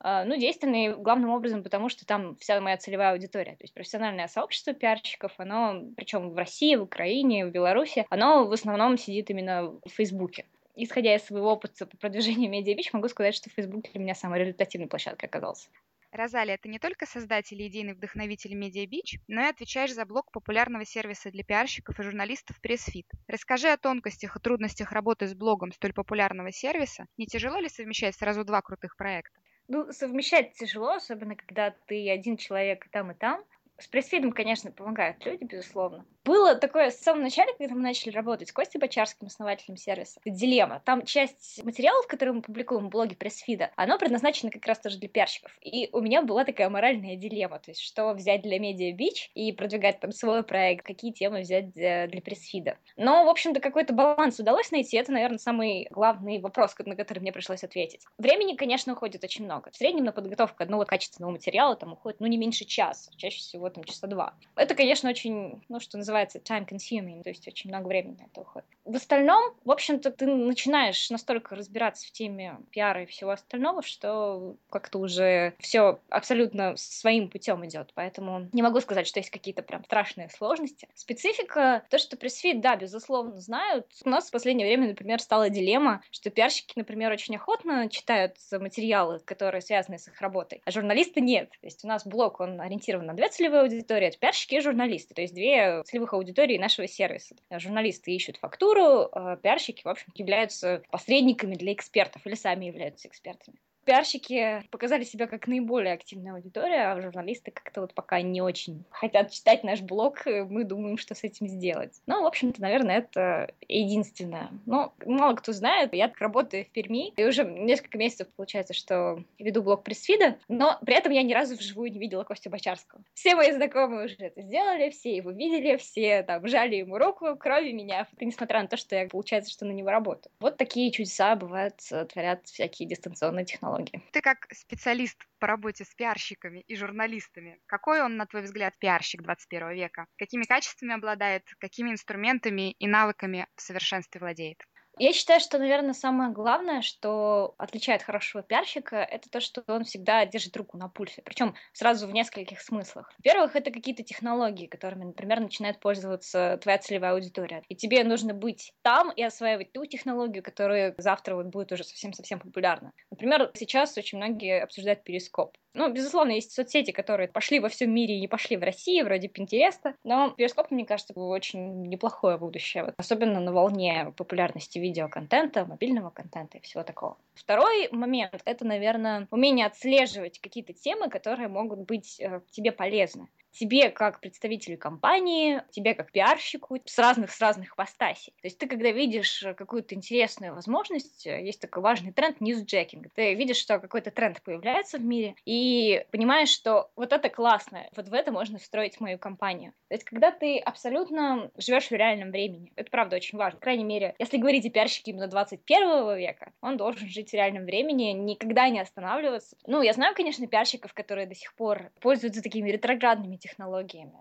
А, 0.00 0.24
ну, 0.24 0.36
действенный 0.36 0.94
главным 0.94 1.30
образом, 1.30 1.62
потому 1.62 1.88
что 1.88 2.06
там 2.06 2.36
вся 2.36 2.60
моя 2.60 2.76
целевая 2.76 3.12
аудитория, 3.12 3.52
то 3.52 3.64
есть 3.64 3.74
профессиональное 3.74 4.28
сообщество 4.28 4.72
пиарщиков, 4.72 5.32
оно, 5.38 5.82
причем 5.96 6.30
в 6.30 6.36
России, 6.36 6.76
в 6.76 6.82
Украине, 6.82 7.46
в 7.46 7.50
Беларуси, 7.50 8.06
оно 8.10 8.46
в 8.46 8.52
основном 8.52 8.98
сидит 8.98 9.30
именно 9.30 9.70
в 9.84 9.88
Фейсбуке 9.90 10.44
исходя 10.80 11.16
из 11.16 11.24
своего 11.24 11.50
опыта 11.52 11.86
по 11.86 11.96
продвижению 11.96 12.50
медиабич, 12.52 12.92
могу 12.92 13.08
сказать, 13.08 13.34
что 13.34 13.50
Facebook 13.50 13.90
для 13.90 14.00
меня 14.00 14.14
самая 14.14 14.40
результативная 14.40 14.88
площадка 14.88 15.26
оказался. 15.26 15.68
Розалия, 16.10 16.56
ты 16.56 16.68
не 16.68 16.78
только 16.78 17.04
создатель 17.04 17.60
и 17.60 17.68
идейный 17.68 17.92
вдохновитель 17.92 18.54
MediaBeach, 18.54 19.20
но 19.28 19.42
и 19.42 19.50
отвечаешь 19.50 19.92
за 19.92 20.06
блог 20.06 20.32
популярного 20.32 20.86
сервиса 20.86 21.30
для 21.30 21.44
пиарщиков 21.44 22.00
и 22.00 22.02
журналистов 22.02 22.56
PressFit. 22.64 23.06
Расскажи 23.26 23.68
о 23.68 23.76
тонкостях 23.76 24.36
и 24.36 24.40
трудностях 24.40 24.92
работы 24.92 25.26
с 25.26 25.34
блогом 25.34 25.70
столь 25.72 25.92
популярного 25.92 26.50
сервиса. 26.50 27.06
Не 27.18 27.26
тяжело 27.26 27.58
ли 27.58 27.68
совмещать 27.68 28.16
сразу 28.16 28.44
два 28.44 28.62
крутых 28.62 28.96
проекта? 28.96 29.38
Ну, 29.68 29.92
совмещать 29.92 30.54
тяжело, 30.54 30.92
особенно 30.94 31.36
когда 31.36 31.74
ты 31.86 32.10
один 32.10 32.38
человек 32.38 32.86
и 32.86 32.88
там, 32.88 33.10
и 33.10 33.14
там. 33.14 33.44
С 33.78 33.86
пресс-фидом, 33.86 34.32
конечно, 34.32 34.72
помогают 34.72 35.24
люди, 35.24 35.44
безусловно. 35.44 36.04
Было 36.24 36.56
такое 36.56 36.90
с 36.90 37.00
самого 37.00 37.22
начала, 37.22 37.48
когда 37.56 37.74
мы 37.74 37.80
начали 37.80 38.10
работать 38.10 38.48
с 38.48 38.52
Костей 38.52 38.78
Бочарским, 38.78 39.28
основателем 39.28 39.76
сервиса, 39.76 40.20
дилемма. 40.26 40.82
Там 40.84 41.06
часть 41.06 41.62
материалов, 41.64 42.06
которые 42.08 42.34
мы 42.34 42.42
публикуем 42.42 42.88
в 42.88 42.90
блоге 42.90 43.14
пресс-фида, 43.14 43.70
оно 43.76 43.98
предназначено 43.98 44.50
как 44.50 44.66
раз 44.66 44.80
тоже 44.80 44.98
для 44.98 45.08
пиарщиков. 45.08 45.56
И 45.62 45.88
у 45.92 46.00
меня 46.00 46.22
была 46.22 46.44
такая 46.44 46.68
моральная 46.68 47.16
дилемма, 47.16 47.60
то 47.60 47.70
есть 47.70 47.80
что 47.80 48.12
взять 48.14 48.42
для 48.42 48.58
Media 48.58 48.92
Beach 48.92 49.30
и 49.34 49.52
продвигать 49.52 50.00
там 50.00 50.10
свой 50.10 50.42
проект, 50.42 50.84
какие 50.84 51.12
темы 51.12 51.40
взять 51.40 51.72
для, 51.72 52.08
для 52.08 52.20
пресс-фида. 52.20 52.76
Но, 52.96 53.24
в 53.24 53.28
общем-то, 53.28 53.60
какой-то 53.60 53.94
баланс 53.94 54.40
удалось 54.40 54.72
найти. 54.72 54.96
Это, 54.96 55.12
наверное, 55.12 55.38
самый 55.38 55.86
главный 55.90 56.40
вопрос, 56.40 56.74
на 56.78 56.96
который 56.96 57.20
мне 57.20 57.32
пришлось 57.32 57.62
ответить. 57.62 58.02
Времени, 58.18 58.56
конечно, 58.56 58.92
уходит 58.92 59.22
очень 59.22 59.44
много. 59.44 59.70
В 59.70 59.76
среднем 59.76 60.04
на 60.04 60.12
подготовку 60.12 60.64
одного 60.64 60.84
качественного 60.84 61.30
материала 61.30 61.76
там 61.76 61.92
уходит, 61.92 62.18
ну, 62.20 62.26
не 62.26 62.36
меньше 62.36 62.64
часа, 62.64 63.10
чаще 63.16 63.38
всего 63.38 63.67
там 63.70 63.84
часа 63.84 64.06
два. 64.06 64.34
Это, 64.56 64.74
конечно, 64.74 65.10
очень, 65.10 65.62
ну, 65.68 65.80
что 65.80 65.98
называется, 65.98 66.38
time 66.38 66.68
consuming, 66.68 67.22
то 67.22 67.30
есть 67.30 67.46
очень 67.46 67.70
много 67.70 67.88
времени 67.88 68.16
на 68.18 68.24
это 68.24 68.40
уходит. 68.40 68.66
В 68.84 68.96
остальном, 68.96 69.54
в 69.64 69.70
общем-то, 69.70 70.10
ты 70.10 70.26
начинаешь 70.26 71.10
настолько 71.10 71.54
разбираться 71.54 72.06
в 72.06 72.12
теме 72.12 72.58
пиара 72.70 73.02
и 73.02 73.06
всего 73.06 73.30
остального, 73.32 73.82
что 73.82 74.56
как-то 74.70 74.98
уже 74.98 75.54
все 75.58 76.00
абсолютно 76.08 76.74
своим 76.76 77.28
путем 77.28 77.64
идет. 77.66 77.92
Поэтому 77.94 78.48
не 78.52 78.62
могу 78.62 78.80
сказать, 78.80 79.06
что 79.06 79.20
есть 79.20 79.30
какие-то 79.30 79.62
прям 79.62 79.84
страшные 79.84 80.30
сложности. 80.30 80.88
Специфика, 80.94 81.84
то, 81.90 81.98
что 81.98 82.16
пресс-фит, 82.16 82.60
да, 82.60 82.76
безусловно, 82.76 83.38
знают. 83.40 83.86
У 84.04 84.08
нас 84.08 84.28
в 84.28 84.32
последнее 84.32 84.66
время, 84.66 84.88
например, 84.88 85.20
стала 85.20 85.50
дилемма, 85.50 86.02
что 86.10 86.30
пиарщики, 86.30 86.72
например, 86.76 87.12
очень 87.12 87.36
охотно 87.36 87.88
читают 87.88 88.36
материалы, 88.52 89.18
которые 89.20 89.60
связаны 89.60 89.98
с 89.98 90.08
их 90.08 90.20
работой, 90.20 90.62
а 90.64 90.70
журналисты 90.70 91.20
нет. 91.20 91.50
То 91.60 91.66
есть 91.66 91.84
у 91.84 91.88
нас 91.88 92.06
блог, 92.06 92.40
он 92.40 92.60
ориентирован 92.60 93.06
на 93.06 93.14
две 93.14 93.28
целевые 93.28 93.57
аудитории, 93.60 94.08
это 94.08 94.18
пиарщики 94.18 94.56
и 94.56 94.60
журналисты, 94.60 95.14
то 95.14 95.22
есть 95.22 95.34
две 95.34 95.82
целевых 95.84 96.12
аудитории 96.14 96.58
нашего 96.58 96.86
сервиса. 96.86 97.36
Журналисты 97.50 98.12
ищут 98.12 98.36
фактуру, 98.36 99.08
а 99.12 99.36
пиарщики, 99.36 99.82
в 99.82 99.88
общем, 99.88 100.12
являются 100.14 100.82
посредниками 100.90 101.54
для 101.54 101.72
экспертов 101.72 102.26
или 102.26 102.34
сами 102.34 102.66
являются 102.66 103.08
экспертами 103.08 103.58
пиарщики 103.88 104.62
показали 104.70 105.02
себя 105.02 105.26
как 105.26 105.46
наиболее 105.46 105.94
активная 105.94 106.34
аудитория, 106.34 106.92
а 106.92 107.00
журналисты 107.00 107.50
как-то 107.50 107.80
вот 107.80 107.94
пока 107.94 108.20
не 108.20 108.42
очень 108.42 108.84
хотят 108.90 109.30
читать 109.30 109.64
наш 109.64 109.80
блог, 109.80 110.26
мы 110.26 110.64
думаем, 110.64 110.98
что 110.98 111.14
с 111.14 111.24
этим 111.24 111.48
сделать. 111.48 111.94
Ну, 112.04 112.22
в 112.22 112.26
общем-то, 112.26 112.60
наверное, 112.60 112.98
это 112.98 113.50
единственное. 113.66 114.50
Но 114.66 114.92
мало 115.06 115.36
кто 115.36 115.52
знает, 115.52 115.94
я 115.94 116.12
работаю 116.18 116.66
в 116.66 116.68
Перми, 116.68 117.14
и 117.16 117.24
уже 117.24 117.46
несколько 117.46 117.96
месяцев 117.96 118.28
получается, 118.36 118.74
что 118.74 119.24
веду 119.38 119.62
блог 119.62 119.84
пресс-фида, 119.84 120.36
но 120.48 120.78
при 120.84 120.94
этом 120.94 121.12
я 121.12 121.22
ни 121.22 121.32
разу 121.32 121.56
вживую 121.56 121.90
не 121.90 121.98
видела 121.98 122.24
Костю 122.24 122.50
Бочарского. 122.50 123.00
Все 123.14 123.36
мои 123.36 123.52
знакомые 123.52 124.04
уже 124.04 124.16
это 124.18 124.42
сделали, 124.42 124.90
все 124.90 125.16
его 125.16 125.30
видели, 125.30 125.78
все 125.78 126.22
там 126.24 126.46
жали 126.46 126.76
ему 126.76 126.98
руку, 126.98 127.36
кроме 127.40 127.72
меня, 127.72 128.06
несмотря 128.20 128.60
на 128.60 128.68
то, 128.68 128.76
что 128.76 128.96
я, 128.96 129.08
получается, 129.08 129.50
что 129.50 129.64
на 129.64 129.72
него 129.72 129.88
работаю. 129.88 130.30
Вот 130.40 130.58
такие 130.58 130.90
чудеса 130.92 131.34
бывают, 131.36 131.76
творят 132.12 132.44
всякие 132.44 132.86
дистанционные 132.86 133.46
технологии 133.46 133.77
технологии. 133.78 134.10
Ты 134.12 134.20
как 134.20 134.46
специалист 134.52 135.16
по 135.38 135.46
работе 135.46 135.84
с 135.84 135.94
пиарщиками 135.94 136.60
и 136.60 136.76
журналистами, 136.76 137.60
какой 137.66 138.02
он, 138.02 138.16
на 138.16 138.26
твой 138.26 138.42
взгляд, 138.42 138.78
пиарщик 138.78 139.22
21 139.22 139.72
века? 139.72 140.06
Какими 140.16 140.44
качествами 140.44 140.94
обладает, 140.94 141.42
какими 141.58 141.90
инструментами 141.90 142.72
и 142.72 142.86
навыками 142.86 143.46
в 143.56 143.60
совершенстве 143.60 144.20
владеет? 144.20 144.62
Я 144.98 145.12
считаю, 145.12 145.40
что, 145.40 145.58
наверное, 145.58 145.94
самое 145.94 146.30
главное, 146.30 146.82
что 146.82 147.54
отличает 147.58 148.02
хорошего 148.02 148.42
пиарщика, 148.42 148.96
это 148.96 149.30
то, 149.30 149.40
что 149.40 149.62
он 149.66 149.84
всегда 149.84 150.24
держит 150.26 150.56
руку 150.56 150.76
на 150.76 150.88
пульсе. 150.88 151.22
Причем 151.22 151.54
сразу 151.72 152.06
в 152.06 152.12
нескольких 152.12 152.60
смыслах. 152.60 153.12
Во-первых, 153.18 153.56
это 153.56 153.70
какие-то 153.70 154.02
технологии, 154.02 154.66
которыми, 154.66 155.04
например, 155.04 155.40
начинает 155.40 155.80
пользоваться 155.80 156.58
твоя 156.62 156.78
целевая 156.78 157.12
аудитория. 157.12 157.62
И 157.68 157.76
тебе 157.76 158.02
нужно 158.04 158.34
быть 158.34 158.72
там 158.82 159.10
и 159.10 159.22
осваивать 159.22 159.72
ту 159.72 159.86
технологию, 159.86 160.42
которая 160.42 160.94
завтра 160.98 161.36
вот 161.36 161.46
будет 161.46 161.72
уже 161.72 161.84
совсем-совсем 161.84 162.40
популярна. 162.40 162.92
Например, 163.10 163.50
сейчас 163.54 163.96
очень 163.96 164.18
многие 164.18 164.62
обсуждают 164.62 165.04
перископ. 165.04 165.56
Ну, 165.78 165.92
безусловно, 165.92 166.32
есть 166.32 166.50
соцсети, 166.50 166.90
которые 166.90 167.28
пошли 167.28 167.60
во 167.60 167.68
всем 167.68 167.94
мире 167.94 168.16
и 168.16 168.20
не 168.20 168.26
пошли 168.26 168.56
в 168.56 168.64
России, 168.64 169.00
вроде 169.00 169.28
Pinterest, 169.28 169.94
но 170.02 170.30
перископ, 170.30 170.72
мне 170.72 170.84
кажется, 170.84 171.12
очень 171.14 171.82
неплохое 171.82 172.36
будущее, 172.36 172.82
вот, 172.82 172.94
особенно 172.96 173.38
на 173.38 173.52
волне 173.52 174.12
популярности 174.16 174.80
видеоконтента, 174.80 175.66
мобильного 175.66 176.10
контента 176.10 176.58
и 176.58 176.60
всего 176.62 176.82
такого. 176.82 177.16
Второй 177.34 177.88
момент— 177.92 178.42
это, 178.44 178.66
наверное, 178.66 179.28
умение 179.30 179.66
отслеживать 179.66 180.40
какие-то 180.40 180.72
темы, 180.72 181.08
которые 181.10 181.46
могут 181.46 181.86
быть 181.86 182.18
э, 182.18 182.40
тебе 182.50 182.72
полезны 182.72 183.28
тебе 183.58 183.90
как 183.90 184.20
представителю 184.20 184.78
компании, 184.78 185.62
тебе 185.70 185.94
как 185.94 186.12
пиарщику 186.12 186.78
с 186.84 186.98
разных 186.98 187.32
с 187.32 187.40
разных 187.40 187.74
постасей. 187.74 188.32
То 188.40 188.46
есть 188.46 188.58
ты, 188.58 188.68
когда 188.68 188.90
видишь 188.90 189.44
какую-то 189.56 189.94
интересную 189.94 190.54
возможность, 190.54 191.26
есть 191.26 191.60
такой 191.60 191.82
важный 191.82 192.12
тренд 192.12 192.40
ньюсджекинг. 192.40 193.08
Ты 193.14 193.34
видишь, 193.34 193.56
что 193.56 193.78
какой-то 193.78 194.10
тренд 194.10 194.40
появляется 194.42 194.98
в 194.98 195.04
мире, 195.04 195.34
и 195.44 196.04
понимаешь, 196.12 196.50
что 196.50 196.90
вот 196.94 197.12
это 197.12 197.28
классно, 197.28 197.86
вот 197.96 198.08
в 198.08 198.14
это 198.14 198.30
можно 198.30 198.58
встроить 198.58 199.00
мою 199.00 199.18
компанию. 199.18 199.72
То 199.88 199.94
есть 199.94 200.04
когда 200.04 200.30
ты 200.30 200.58
абсолютно 200.58 201.50
живешь 201.56 201.88
в 201.88 201.92
реальном 201.92 202.30
времени, 202.30 202.72
это 202.76 202.90
правда 202.90 203.16
очень 203.16 203.38
важно. 203.38 203.58
По 203.58 203.64
крайней 203.64 203.84
мере, 203.84 204.14
если 204.18 204.36
говорить 204.36 204.66
о 204.66 204.70
пиарщике 204.70 205.10
именно 205.10 205.26
21 205.26 206.16
века, 206.16 206.52
он 206.60 206.76
должен 206.76 207.08
жить 207.08 207.30
в 207.30 207.34
реальном 207.34 207.64
времени, 207.64 208.12
никогда 208.12 208.68
не 208.68 208.80
останавливаться. 208.80 209.56
Ну, 209.66 209.82
я 209.82 209.92
знаю, 209.92 210.14
конечно, 210.14 210.46
пиарщиков, 210.46 210.94
которые 210.94 211.26
до 211.26 211.34
сих 211.34 211.54
пор 211.54 211.90
пользуются 212.00 212.42
такими 212.42 212.70
ретроградными 212.70 213.36
технологиями. 213.36 213.47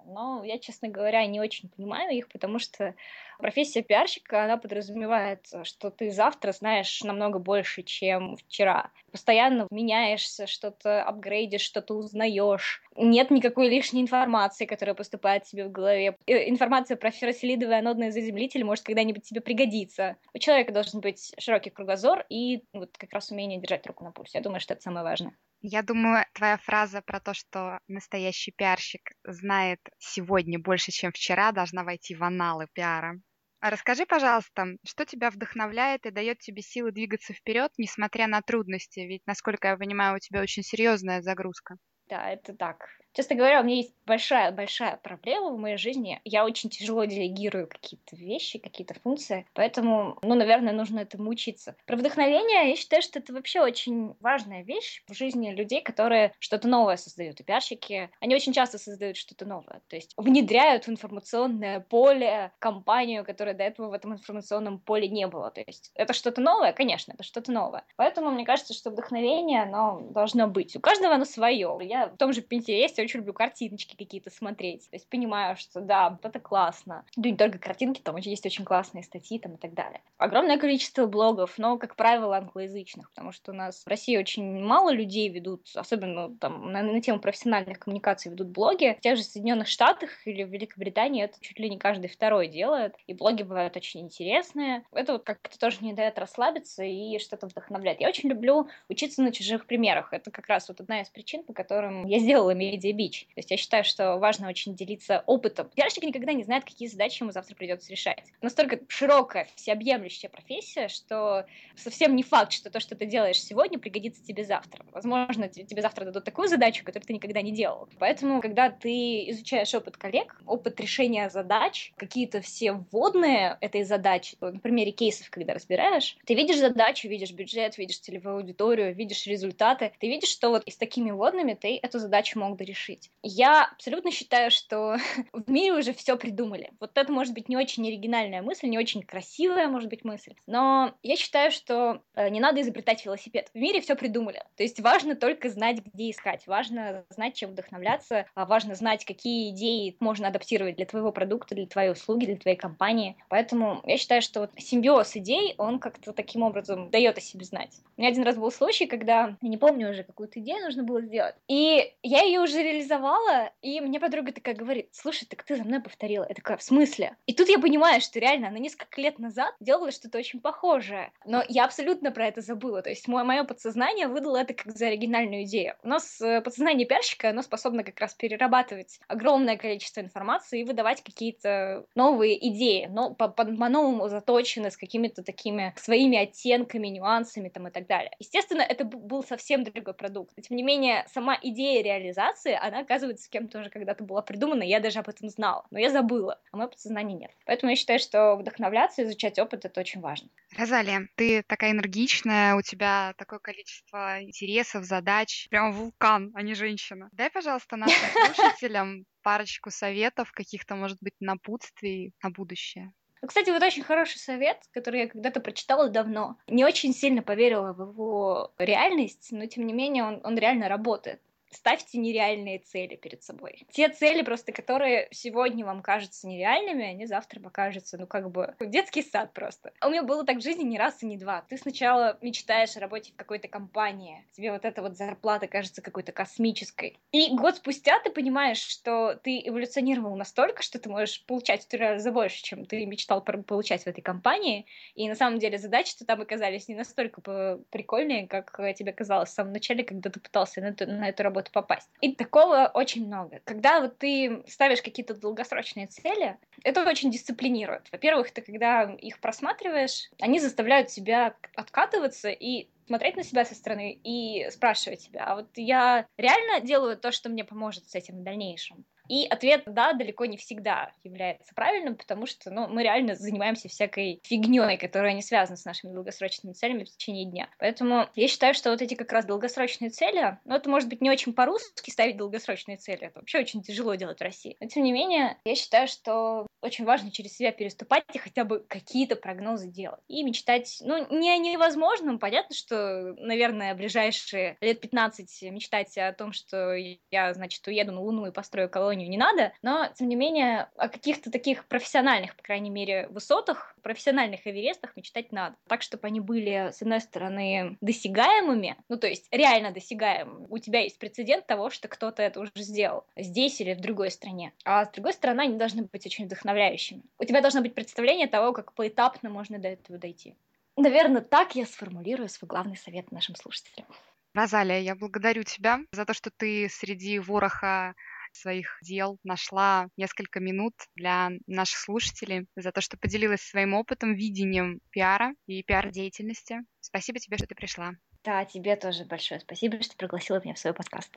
Но 0.06 0.44
я, 0.44 0.58
честно 0.60 0.88
говоря, 0.88 1.26
не 1.26 1.40
очень 1.40 1.70
понимаю 1.70 2.16
их, 2.16 2.30
потому 2.30 2.60
что 2.60 2.96
профессия 3.40 3.82
пиарщика, 3.82 4.44
она 4.44 4.58
подразумевает, 4.58 5.46
что 5.64 5.90
ты 5.90 6.12
завтра 6.12 6.52
знаешь 6.52 7.02
намного 7.04 7.40
больше, 7.40 7.84
чем 7.84 8.38
вчера. 8.38 8.92
Постоянно 9.12 9.68
меняешься, 9.72 10.48
что-то 10.48 11.04
апгрейдишь, 11.04 11.62
что-то 11.62 11.96
узнаешь. 11.96 12.82
Нет 12.96 13.32
никакой 13.32 13.70
лишней 13.70 14.02
информации, 14.02 14.66
которая 14.66 14.96
поступает 14.96 15.44
тебе 15.44 15.66
в 15.66 15.72
голове. 15.72 16.18
Информация 16.26 16.98
про 16.98 17.12
ферросилидовый 17.12 17.78
анодный 17.78 18.12
заземлитель 18.12 18.64
может 18.64 18.86
когда-нибудь 18.86 19.24
тебе 19.24 19.42
пригодиться. 19.42 20.18
У 20.34 20.40
человека 20.40 20.74
должен 20.74 21.02
быть 21.02 21.34
широкий 21.38 21.70
кругозор 21.70 22.26
и 22.30 22.64
вот 22.74 22.98
как 22.98 23.14
раз 23.14 23.32
умение 23.32 23.60
держать 23.60 23.86
руку 23.88 24.04
на 24.04 24.12
пульсе. 24.12 24.38
Я 24.38 24.44
думаю, 24.44 24.60
что 24.60 24.74
это 24.74 24.82
самое 24.84 25.04
важное. 25.04 25.36
Я 25.62 25.84
думаю, 25.84 26.26
твоя 26.34 26.58
фраза 26.58 27.04
про 27.04 27.20
то, 27.20 27.36
что 27.36 27.80
настоящий 27.88 28.52
пиарщик 28.52 29.12
знает 29.24 29.80
сегодня 30.00 30.58
больше, 30.58 30.92
чем 30.92 31.12
вчера, 31.12 31.52
должна 31.52 31.84
войти 31.84 32.16
в 32.16 32.24
аналы 32.24 32.68
пиара. 32.74 33.20
А 33.60 33.70
расскажи, 33.70 34.08
пожалуйста, 34.08 34.78
что 34.84 35.06
тебя 35.06 35.30
вдохновляет 35.30 36.08
и 36.08 36.12
дает 36.12 36.40
тебе 36.40 36.64
силы 36.64 36.92
двигаться 36.92 37.34
вперед, 37.34 37.72
несмотря 37.78 38.26
на 38.28 38.42
трудности? 38.42 39.02
Ведь, 39.02 39.28
насколько 39.28 39.68
я 39.68 39.78
понимаю, 39.78 40.16
у 40.16 40.20
тебя 40.20 40.42
очень 40.42 40.64
серьезная 40.64 41.22
загрузка. 41.22 41.78
Да, 42.10 42.30
это 42.32 42.54
так. 42.54 42.90
Честно 43.18 43.36
говоря, 43.36 43.62
у 43.62 43.64
меня 43.64 43.78
есть 43.78 43.96
большая-большая 44.06 44.98
проблема 44.98 45.50
в 45.50 45.58
моей 45.58 45.78
жизни. 45.78 46.22
Я 46.24 46.46
очень 46.46 46.70
тяжело 46.70 47.04
делегирую 47.06 47.68
какие-то 47.68 48.16
вещи, 48.16 48.60
какие-то 48.60 48.94
функции, 48.94 49.48
поэтому, 49.56 50.20
ну, 50.22 50.36
наверное, 50.36 50.72
нужно 50.72 51.00
этому 51.00 51.32
учиться. 51.32 51.76
Про 51.88 51.96
вдохновение, 51.98 52.70
я 52.70 52.76
считаю, 52.76 53.02
что 53.02 53.18
это 53.18 53.34
вообще 53.34 53.62
очень 53.62 54.14
важная 54.20 54.62
вещь 54.62 55.04
в 55.08 55.16
жизни 55.16 55.50
людей, 55.50 55.82
которые 55.82 56.32
что-то 56.38 56.68
новое 56.68 56.96
создают. 56.96 57.40
И 57.40 57.44
пиарщики, 57.44 58.12
они 58.20 58.36
очень 58.36 58.54
часто 58.54 58.78
создают 58.78 59.18
что-то 59.18 59.46
новое, 59.46 59.82
то 59.88 59.96
есть 59.96 60.14
внедряют 60.16 60.86
в 60.86 60.90
информационное 60.92 61.80
поле 61.80 62.52
компанию, 62.60 63.26
которая 63.26 63.56
до 63.56 63.64
этого 63.64 63.90
в 63.90 63.94
этом 63.94 64.14
информационном 64.14 64.78
поле 64.78 65.10
не 65.10 65.26
было. 65.26 65.50
То 65.50 65.64
есть 65.66 65.90
это 65.96 66.14
что-то 66.14 66.40
новое? 66.40 66.72
Конечно, 66.72 67.14
это 67.14 67.24
что-то 67.24 67.52
новое. 67.52 67.84
Поэтому 67.96 68.30
мне 68.30 68.46
кажется, 68.46 68.76
что 68.76 68.92
вдохновение, 68.92 69.64
оно 69.64 70.02
должно 70.12 70.48
быть. 70.48 70.76
У 70.76 70.80
каждого 70.80 71.16
оно 71.16 71.26
свое. 71.26 71.80
Я 71.82 72.10
в 72.10 72.18
том 72.18 72.32
же 72.32 72.42
Pinterest 72.42 73.07
очень 73.08 73.20
люблю 73.20 73.34
картиночки 73.34 73.96
какие-то 73.96 74.30
смотреть. 74.30 74.90
То 74.90 74.96
есть 74.96 75.08
понимаю, 75.10 75.56
что 75.58 75.82
да, 75.82 76.10
вот 76.10 76.24
это 76.24 76.40
классно. 76.40 77.06
Да 77.16 77.30
не 77.30 77.38
только 77.38 77.58
картинки, 77.58 78.02
там 78.02 78.18
есть 78.18 78.46
очень 78.46 78.66
классные 78.66 79.04
статьи 79.04 79.40
там 79.40 79.56
и 79.56 79.58
так 79.58 79.74
далее. 79.74 80.02
Огромное 80.18 80.58
количество 80.58 81.06
блогов, 81.06 81.58
но, 81.58 81.78
как 81.78 81.96
правило, 81.96 82.38
англоязычных, 82.38 83.10
потому 83.12 83.32
что 83.32 83.52
у 83.52 83.56
нас 83.56 83.84
в 83.84 83.88
России 83.88 84.18
очень 84.18 84.64
мало 84.64 84.92
людей 84.92 85.30
ведут, 85.30 85.68
особенно 85.76 86.36
там 86.38 86.72
на, 86.72 86.84
на 86.84 87.02
тему 87.02 87.20
профессиональных 87.20 87.80
коммуникаций 87.80 88.32
ведут 88.32 88.48
блоги. 88.50 88.96
В 88.98 89.02
тех 89.02 89.18
же 89.18 89.24
Соединенных 89.24 89.68
Штатах 89.68 90.10
или 90.26 90.44
в 90.44 90.50
Великобритании 90.50 91.24
это 91.24 91.38
чуть 91.40 91.60
ли 91.60 91.70
не 91.70 91.78
каждый 91.78 92.08
второй 92.10 92.48
делает, 92.48 92.96
и 93.08 93.14
блоги 93.14 93.44
бывают 93.44 93.76
очень 93.76 94.02
интересные. 94.02 94.84
Это 94.92 95.14
вот 95.14 95.24
как-то 95.24 95.58
тоже 95.58 95.78
не 95.82 95.94
дает 95.94 96.20
расслабиться 96.20 96.84
и 96.84 97.20
что-то 97.20 97.48
вдохновляет. 97.48 98.02
Я 98.02 98.10
очень 98.10 98.30
люблю 98.30 98.68
учиться 98.90 99.22
на 99.22 99.32
чужих 99.32 99.66
примерах. 99.66 100.12
Это 100.12 100.32
как 100.32 100.48
раз 100.48 100.68
вот 100.68 100.82
одна 100.82 101.02
из 101.02 101.10
причин, 101.10 101.44
по 101.44 101.54
которым 101.54 102.06
я 102.06 102.20
сделала 102.20 102.54
Media 102.54 102.92
Beach. 102.98 103.26
То 103.36 103.38
есть 103.38 103.52
я 103.52 103.58
считаю, 103.58 103.84
что 103.84 104.18
важно 104.18 104.48
очень 104.48 104.76
делиться 104.76 105.24
опытом. 105.26 105.70
Пиарщик 105.76 106.04
никогда 106.04 106.34
не 106.34 106.44
знает, 106.44 106.66
какие 106.66 106.88
задачи 106.88 107.22
ему 107.22 107.32
завтра 107.32 107.56
придется 107.56 107.92
решать. 107.92 108.24
Настолько 108.42 108.80
широкая, 108.88 109.48
всеобъемлющая 109.56 110.30
профессия, 110.30 110.88
что 110.88 111.46
совсем 111.76 112.16
не 112.16 112.24
факт, 112.24 112.52
что 112.52 112.70
то, 112.70 112.80
что 112.80 112.96
ты 112.96 113.06
делаешь 113.06 113.42
сегодня, 113.42 113.80
пригодится 113.80 114.24
тебе 114.24 114.44
завтра. 114.44 114.86
Возможно, 114.92 115.48
тебе 115.48 115.82
завтра 115.82 116.06
дадут 116.06 116.24
такую 116.24 116.48
задачу, 116.48 116.84
которую 116.84 117.08
ты 117.08 117.14
никогда 117.14 117.42
не 117.42 117.52
делал. 117.52 117.88
Поэтому, 118.00 118.42
когда 118.42 118.70
ты 118.70 119.30
изучаешь 119.30 119.74
опыт 119.74 119.98
коллег, 119.98 120.42
опыт 120.46 120.80
решения 120.80 121.30
задач, 121.30 121.94
какие-то 121.98 122.42
все 122.42 122.74
вводные 122.74 123.58
этой 123.62 123.84
задачи, 123.84 124.38
на 124.42 124.60
примере 124.60 124.92
кейсов, 124.92 125.30
когда 125.30 125.54
разбираешь, 125.54 126.18
ты 126.26 126.34
видишь 126.34 126.58
задачу, 126.58 127.08
видишь 127.08 127.32
бюджет, 127.32 127.78
видишь 127.78 128.00
целевую 128.00 128.38
аудиторию, 128.38 128.96
видишь 128.96 129.28
результаты, 129.28 129.92
ты 130.00 130.08
видишь, 130.08 130.30
что 130.30 130.50
вот 130.50 130.64
с 130.68 130.78
такими 130.78 131.12
вводными 131.12 131.54
ты 131.54 131.78
эту 131.82 132.00
задачу 132.00 132.40
мог 132.40 132.58
бы 132.58 132.66
решить. 132.66 132.87
Я 133.24 133.66
абсолютно 133.66 134.12
считаю, 134.12 134.52
что 134.52 134.98
в 135.34 135.50
мире 135.50 135.74
уже 135.74 135.94
все 135.94 136.18
придумали. 136.18 136.72
Вот 136.80 136.98
это 136.98 137.12
может 137.12 137.34
быть 137.34 137.50
не 137.50 137.58
очень 137.58 137.88
оригинальная 137.88 138.42
мысль, 138.42 138.68
не 138.68 138.78
очень 138.78 139.02
красивая, 139.02 139.68
может 139.68 139.90
быть, 139.90 140.04
мысль, 140.04 140.34
но 140.46 140.94
я 141.04 141.16
считаю, 141.16 141.52
что 141.52 142.02
э, 142.16 142.30
не 142.30 142.40
надо 142.40 142.62
изобретать 142.62 143.06
велосипед. 143.06 143.50
В 143.54 143.58
мире 143.58 143.82
все 143.82 143.96
придумали. 143.96 144.44
То 144.56 144.64
есть 144.64 144.80
важно 144.80 145.16
только 145.16 145.50
знать, 145.50 145.84
где 145.86 146.12
искать, 146.12 146.48
важно 146.48 147.06
знать, 147.10 147.36
чем 147.36 147.52
вдохновляться, 147.52 148.26
а 148.36 148.46
важно 148.46 148.76
знать, 148.76 149.06
какие 149.06 149.52
идеи 149.52 149.96
можно 150.00 150.28
адаптировать 150.28 150.76
для 150.76 150.86
твоего 150.86 151.12
продукта, 151.12 151.56
для 151.56 151.68
твоей 151.68 151.92
услуги, 151.92 152.26
для 152.26 152.38
твоей 152.38 152.58
компании. 152.58 153.18
Поэтому 153.30 153.82
я 153.86 153.98
считаю, 153.98 154.22
что 154.22 154.42
вот 154.42 154.52
симбиоз 154.58 155.16
идей, 155.16 155.56
он 155.58 155.80
как-то 155.80 156.14
таким 156.14 156.44
образом 156.44 156.90
дает 156.90 157.18
о 157.18 157.22
себе 157.22 157.46
знать. 157.46 157.78
У 157.98 158.02
меня 158.02 158.12
один 158.12 158.24
раз 158.24 158.36
был 158.36 158.52
случай, 158.52 158.86
когда, 158.86 159.36
я 159.42 159.50
не 159.50 159.58
помню 159.58 159.90
уже, 159.90 160.04
какую-то 160.04 160.40
идею 160.40 160.64
нужно 160.64 160.84
было 160.84 161.02
сделать, 161.02 161.36
и 161.48 161.94
я 162.04 162.24
ее 162.24 162.42
уже 162.42 162.62
реализовала, 162.68 163.52
и 163.62 163.80
мне 163.82 164.00
подруга 164.00 164.32
такая 164.32 164.56
говорит, 164.56 164.90
слушай, 164.92 165.26
так 165.26 165.44
ты 165.44 165.56
за 165.56 165.64
мной 165.64 165.82
повторила. 165.82 166.26
Я 166.28 166.36
такая, 166.36 166.58
в 166.58 166.64
смысле? 166.64 167.16
И 167.26 167.34
тут 167.34 167.50
я 167.50 167.60
понимаю, 167.60 168.02
что 168.02 168.20
реально 168.20 168.50
она 168.50 168.60
несколько 168.60 169.02
лет 169.02 169.20
назад 169.20 169.54
делала 169.60 169.92
что-то 169.92 170.18
очень 170.18 170.42
похожее. 170.42 171.12
Но 171.26 171.44
я 171.48 171.66
абсолютно 171.66 172.12
про 172.12 172.28
это 172.28 172.42
забыла. 172.42 172.82
То 172.82 172.90
есть 172.90 173.08
мое, 173.08 173.44
подсознание 173.44 174.08
выдало 174.08 174.38
это 174.38 174.54
как 174.54 174.74
за 174.74 174.88
оригинальную 174.88 175.44
идею. 175.44 175.76
У 175.84 175.88
нас 175.88 176.20
э, 176.22 176.42
подсознание 176.42 176.88
пиарщика, 176.88 177.30
оно 177.30 177.42
способно 177.42 177.84
как 177.84 178.00
раз 178.00 178.14
перерабатывать 178.14 179.00
огромное 179.08 179.58
количество 179.58 180.02
информации 180.02 180.62
и 180.62 180.64
выдавать 180.64 181.04
какие-то 181.04 181.86
новые 181.96 182.48
идеи, 182.50 182.88
но 182.90 183.14
по-новому 183.14 184.04
по, 184.04 184.10
заточены, 184.10 184.72
с 184.72 184.78
какими-то 184.78 185.24
такими 185.24 185.74
своими 185.78 186.18
оттенками, 186.18 186.88
нюансами 186.88 187.50
там 187.50 187.68
и 187.68 187.72
так 187.72 187.88
далее. 187.88 188.12
Естественно, 188.20 188.62
это 188.62 188.84
был 188.84 189.24
совсем 189.24 189.64
другой 189.64 189.94
продукт. 189.94 190.36
Тем 190.42 190.58
не 190.58 190.64
менее, 190.64 191.06
сама 191.14 191.38
идея 191.42 191.84
реализации, 191.84 192.57
она 192.60 192.80
оказывается 192.80 193.30
кем-то 193.30 193.60
уже 193.60 193.70
когда-то 193.70 194.04
была 194.04 194.22
придумана, 194.22 194.64
я 194.64 194.80
даже 194.80 195.00
об 195.00 195.10
этом 195.10 195.30
знала, 195.30 195.66
но 195.72 195.80
я 195.80 195.90
забыла, 195.90 196.40
а 196.52 196.58
мое 196.58 196.68
подсознание 196.68 197.18
нет. 197.18 197.32
Поэтому 197.46 197.70
я 197.72 197.76
считаю, 197.76 198.00
что 198.00 198.36
вдохновляться, 198.36 199.04
изучать 199.04 199.40
опыт— 199.40 199.66
это 199.66 199.80
очень 199.80 200.02
важно. 200.02 200.30
Розалия, 200.58 201.08
ты 201.16 201.44
такая 201.44 201.72
энергичная, 201.72 202.56
у 202.56 202.62
тебя 202.62 203.14
такое 203.18 203.40
количество 203.40 204.24
интересов, 204.24 204.86
задач, 204.86 205.48
прям 205.50 205.72
вулкан, 205.72 206.32
а 206.34 206.42
не 206.42 206.54
женщина. 206.54 207.10
Дай, 207.12 207.30
пожалуйста, 207.30 207.76
нашим 207.76 207.96
слушателям 208.36 209.06
парочку 209.24 209.72
советов, 209.72 210.32
каких-то, 210.32 210.76
может 210.76 210.98
быть, 211.02 211.16
напутствий 211.20 212.14
на 212.24 212.30
будущее. 212.30 212.94
Ну, 213.22 213.28
кстати, 213.28 213.50
вот 213.50 213.64
очень 213.64 213.84
хороший 213.84 214.20
совет, 214.20 214.58
который 214.72 215.02
я 215.02 215.08
когда-то 215.08 215.40
прочитала 215.40 215.90
давно. 215.90 216.38
Не 216.48 216.64
очень 216.64 216.94
сильно 216.94 217.24
поверила 217.24 217.74
в 217.74 217.82
его 217.82 218.54
реальность, 218.58 219.30
но 219.32 219.48
тем 219.48 219.66
не 219.66 219.74
менее 219.74 220.04
он, 220.04 220.22
он 220.24 220.38
реально 220.38 220.70
работает 220.70 221.22
ставьте 221.52 221.98
нереальные 221.98 222.60
цели 222.60 222.96
перед 222.96 223.24
собой. 223.24 223.66
Те 223.72 223.90
цели 223.90 224.22
просто, 224.22 224.52
которые 224.52 225.08
сегодня 225.12 225.66
вам 225.66 225.82
кажутся 225.82 226.28
нереальными, 226.28 226.86
они 226.86 227.06
завтра 227.06 227.40
покажутся, 227.40 227.98
ну, 227.98 228.08
как 228.08 228.32
бы, 228.32 228.56
детский 228.60 229.04
сад 229.04 229.34
просто. 229.34 229.72
У 229.84 229.90
меня 229.90 230.04
было 230.04 230.26
так 230.26 230.38
в 230.38 230.44
жизни 230.44 230.64
не 230.64 230.78
раз 230.78 231.02
и 231.04 231.06
не 231.06 231.18
два. 231.18 231.46
Ты 231.50 231.58
сначала 231.58 232.18
мечтаешь 232.22 232.76
о 232.78 232.80
работе 232.80 233.12
в 233.14 233.16
какой-то 233.16 233.48
компании, 233.48 234.26
тебе 234.34 234.52
вот 234.52 234.66
эта 234.66 234.82
вот 234.82 234.98
зарплата 234.98 235.48
кажется 235.48 235.82
какой-то 235.82 236.12
космической. 236.12 237.00
И 237.12 237.34
год 237.36 237.58
спустя 237.58 238.00
ты 238.00 238.12
понимаешь, 238.12 238.60
что 238.60 239.16
ты 239.16 239.40
эволюционировал 239.40 240.16
настолько, 240.16 240.62
что 240.64 240.80
ты 240.80 240.90
можешь 240.90 241.26
получать 241.26 241.64
в 241.64 241.68
три 241.68 241.80
раза 241.80 242.12
больше, 242.12 242.44
чем 242.44 242.66
ты 242.66 242.86
мечтал 242.86 243.24
получать 243.24 243.84
в 243.84 243.88
этой 243.88 244.02
компании. 244.02 244.66
И 244.96 245.08
на 245.08 245.16
самом 245.16 245.40
деле 245.40 245.58
задачи-то 245.58 246.06
там 246.06 246.22
оказались 246.22 246.68
не 246.68 246.76
настолько 246.76 247.22
прикольные, 247.70 248.28
как 248.28 248.56
тебе 248.76 248.92
казалось 248.92 249.30
в 249.30 249.34
самом 249.34 249.54
начале, 249.54 249.84
когда 249.84 250.10
ты 250.10 250.20
пытался 250.20 250.62
на 250.62 250.68
эту, 250.68 250.88
на 250.88 251.10
эту 251.10 251.24
работу 251.24 251.37
работу 251.38 251.52
попасть. 251.52 251.90
И 252.02 252.14
такого 252.14 252.72
очень 252.74 253.06
много. 253.06 253.40
Когда 253.46 253.82
вот 253.82 253.98
ты 253.98 254.44
ставишь 254.48 254.82
какие-то 254.82 255.14
долгосрочные 255.14 255.88
цели, 255.88 256.38
это 256.64 256.88
очень 256.88 257.12
дисциплинирует. 257.12 257.88
Во-первых, 257.92 258.32
ты 258.32 258.42
когда 258.42 258.84
их 258.84 259.20
просматриваешь, 259.20 260.10
они 260.20 260.40
заставляют 260.40 260.90
тебя 260.90 261.36
откатываться 261.56 262.30
и 262.30 262.70
смотреть 262.88 263.18
на 263.18 263.24
себя 263.24 263.46
со 263.46 263.54
стороны 263.54 264.00
и 264.04 264.50
спрашивать 264.50 265.02
себя, 265.02 265.26
а 265.26 265.36
вот 265.36 265.50
я 265.56 266.08
реально 266.18 266.66
делаю 266.66 266.98
то, 266.98 267.12
что 267.12 267.30
мне 267.30 267.44
поможет 267.44 267.90
с 267.90 267.96
этим 267.96 268.20
в 268.20 268.24
дальнейшем? 268.24 268.86
И 269.08 269.26
ответ 269.26 269.64
«да» 269.66 269.94
далеко 269.94 270.26
не 270.26 270.38
всегда 270.38 270.92
является 271.04 271.54
правильным, 271.54 271.96
потому 271.96 272.26
что 272.26 272.52
ну, 272.52 272.68
мы 272.68 272.84
реально 272.84 273.16
занимаемся 273.16 273.70
всякой 273.70 274.20
фигней, 274.24 274.78
которая 274.78 275.14
не 275.14 275.22
связана 275.22 275.58
с 275.58 275.66
нашими 275.66 275.94
долгосрочными 275.94 276.54
целями 276.54 276.84
в 276.84 276.90
течение 276.90 277.26
дня. 277.26 277.50
Поэтому 277.60 278.08
я 278.16 278.28
считаю, 278.28 278.54
что 278.54 278.72
вот 278.72 278.82
эти 278.82 278.96
как 278.96 279.12
раз 279.12 279.26
долгосрочные 279.26 279.90
цели, 279.90 280.38
ну, 280.46 280.56
это 280.56 280.70
может 280.70 280.90
быть 280.90 281.02
не 281.02 281.10
очень 281.10 281.34
по-русски 281.34 281.90
ставить 281.92 282.18
долгосрочные 282.18 282.78
цели, 282.78 283.08
это 283.08 283.20
вообще 283.20 283.40
очень 283.40 283.62
тяжело 283.62 283.96
делать 283.96 284.20
в 284.20 284.24
России. 284.24 284.58
Но 284.60 284.68
тем 284.68 284.84
не 284.84 284.92
менее, 284.92 285.38
я 285.46 285.56
считаю, 285.56 285.88
что 285.88 286.48
очень 286.62 286.86
важно 286.86 287.12
через 287.12 287.36
себя 287.36 287.52
переступать 287.52 288.04
и 288.14 288.18
хотя 288.18 288.44
бы 288.44 288.66
какие-то 288.68 289.16
прогнозы 289.16 289.68
делать. 289.68 290.02
И 290.08 290.24
мечтать, 290.24 290.78
ну, 290.82 291.08
не 291.16 291.32
о 291.32 291.38
невозможном. 291.38 292.20
Понятно, 292.20 292.56
что, 292.56 293.14
наверное, 293.18 293.76
ближайшие 293.76 294.58
лет 294.62 294.82
15 294.82 295.52
мечтать 295.52 295.98
о 295.98 296.14
том, 296.14 296.34
что 296.34 296.74
я, 296.74 297.34
значит, 297.34 297.66
уеду 297.68 297.92
на 297.92 298.02
Луну 298.02 298.28
и 298.28 298.32
построю 298.32 298.70
колонию 298.70 298.97
Японию 298.98 299.10
не 299.10 299.18
надо, 299.18 299.54
но, 299.62 299.90
тем 299.96 300.10
не 300.10 300.16
менее, 300.16 300.70
о 300.76 300.90
каких-то 300.90 301.32
таких 301.32 301.66
профессиональных, 301.66 302.36
по 302.36 302.44
крайней 302.44 302.70
мере, 302.70 303.08
высотах, 303.10 303.76
профессиональных 303.84 304.48
эверестах 304.48 304.96
мечтать 304.96 305.32
надо. 305.32 305.56
Так, 305.68 305.82
чтобы 305.84 306.08
они 306.08 306.20
были, 306.20 306.72
с 306.72 306.82
одной 306.82 307.00
стороны, 307.00 307.78
досягаемыми, 307.82 308.76
ну, 308.90 308.98
то 308.98 309.08
есть 309.08 309.28
реально 309.32 309.72
досягаемыми. 309.72 310.48
У 310.50 310.58
тебя 310.58 310.82
есть 310.82 310.98
прецедент 310.98 311.46
того, 311.46 311.70
что 311.70 311.88
кто-то 311.88 312.24
это 312.24 312.40
уже 312.40 312.52
сделал 312.56 313.06
здесь 313.16 313.62
или 313.62 313.76
в 313.76 313.82
другой 313.82 314.10
стране. 314.10 314.52
А 314.66 314.86
с 314.86 314.92
другой 314.92 315.14
стороны, 315.14 315.42
они 315.42 315.58
должны 315.58 315.84
быть 315.84 316.06
очень 316.06 316.26
вдохновляющими. 316.26 317.04
У 317.20 317.24
тебя 317.24 317.42
должно 317.42 317.62
быть 317.62 317.76
представление 317.76 318.28
того, 318.28 318.52
как 318.52 318.74
поэтапно 318.74 319.30
можно 319.30 319.60
до 319.60 319.68
этого 319.68 320.00
дойти. 320.00 320.36
Наверное, 320.76 321.22
так 321.22 321.56
я 321.56 321.66
сформулирую 321.66 322.30
свой 322.30 322.48
главный 322.48 322.78
совет 322.78 323.12
нашим 323.12 323.36
слушателям. 323.36 323.88
Розалия, 324.34 324.80
я 324.80 324.96
благодарю 324.96 325.44
тебя 325.44 325.80
за 325.92 326.06
то, 326.06 326.14
что 326.14 326.30
ты 326.30 326.70
среди 326.70 327.18
вороха 327.18 327.96
своих 328.38 328.78
дел 328.82 329.18
нашла 329.24 329.88
несколько 329.98 330.40
минут 330.40 330.74
для 330.96 331.30
наших 331.46 331.78
слушателей, 331.80 332.48
за 332.56 332.72
то, 332.72 332.82
что 332.82 332.98
поделилась 332.98 333.42
своим 333.42 333.74
опытом, 333.74 334.16
видением 334.16 334.80
пиара 334.92 335.34
и 335.46 335.64
пиар-деятельности. 335.64 336.60
Спасибо 336.80 337.20
тебе, 337.20 337.38
что 337.38 337.48
ты 337.48 337.56
пришла. 337.56 337.92
Да, 338.24 338.44
тебе 338.46 338.76
тоже 338.76 339.06
большое 339.06 339.40
спасибо, 339.40 339.82
что 339.82 339.96
пригласила 339.96 340.42
меня 340.44 340.54
в 340.54 340.60
свой 340.60 340.74
подкаст. 340.74 341.06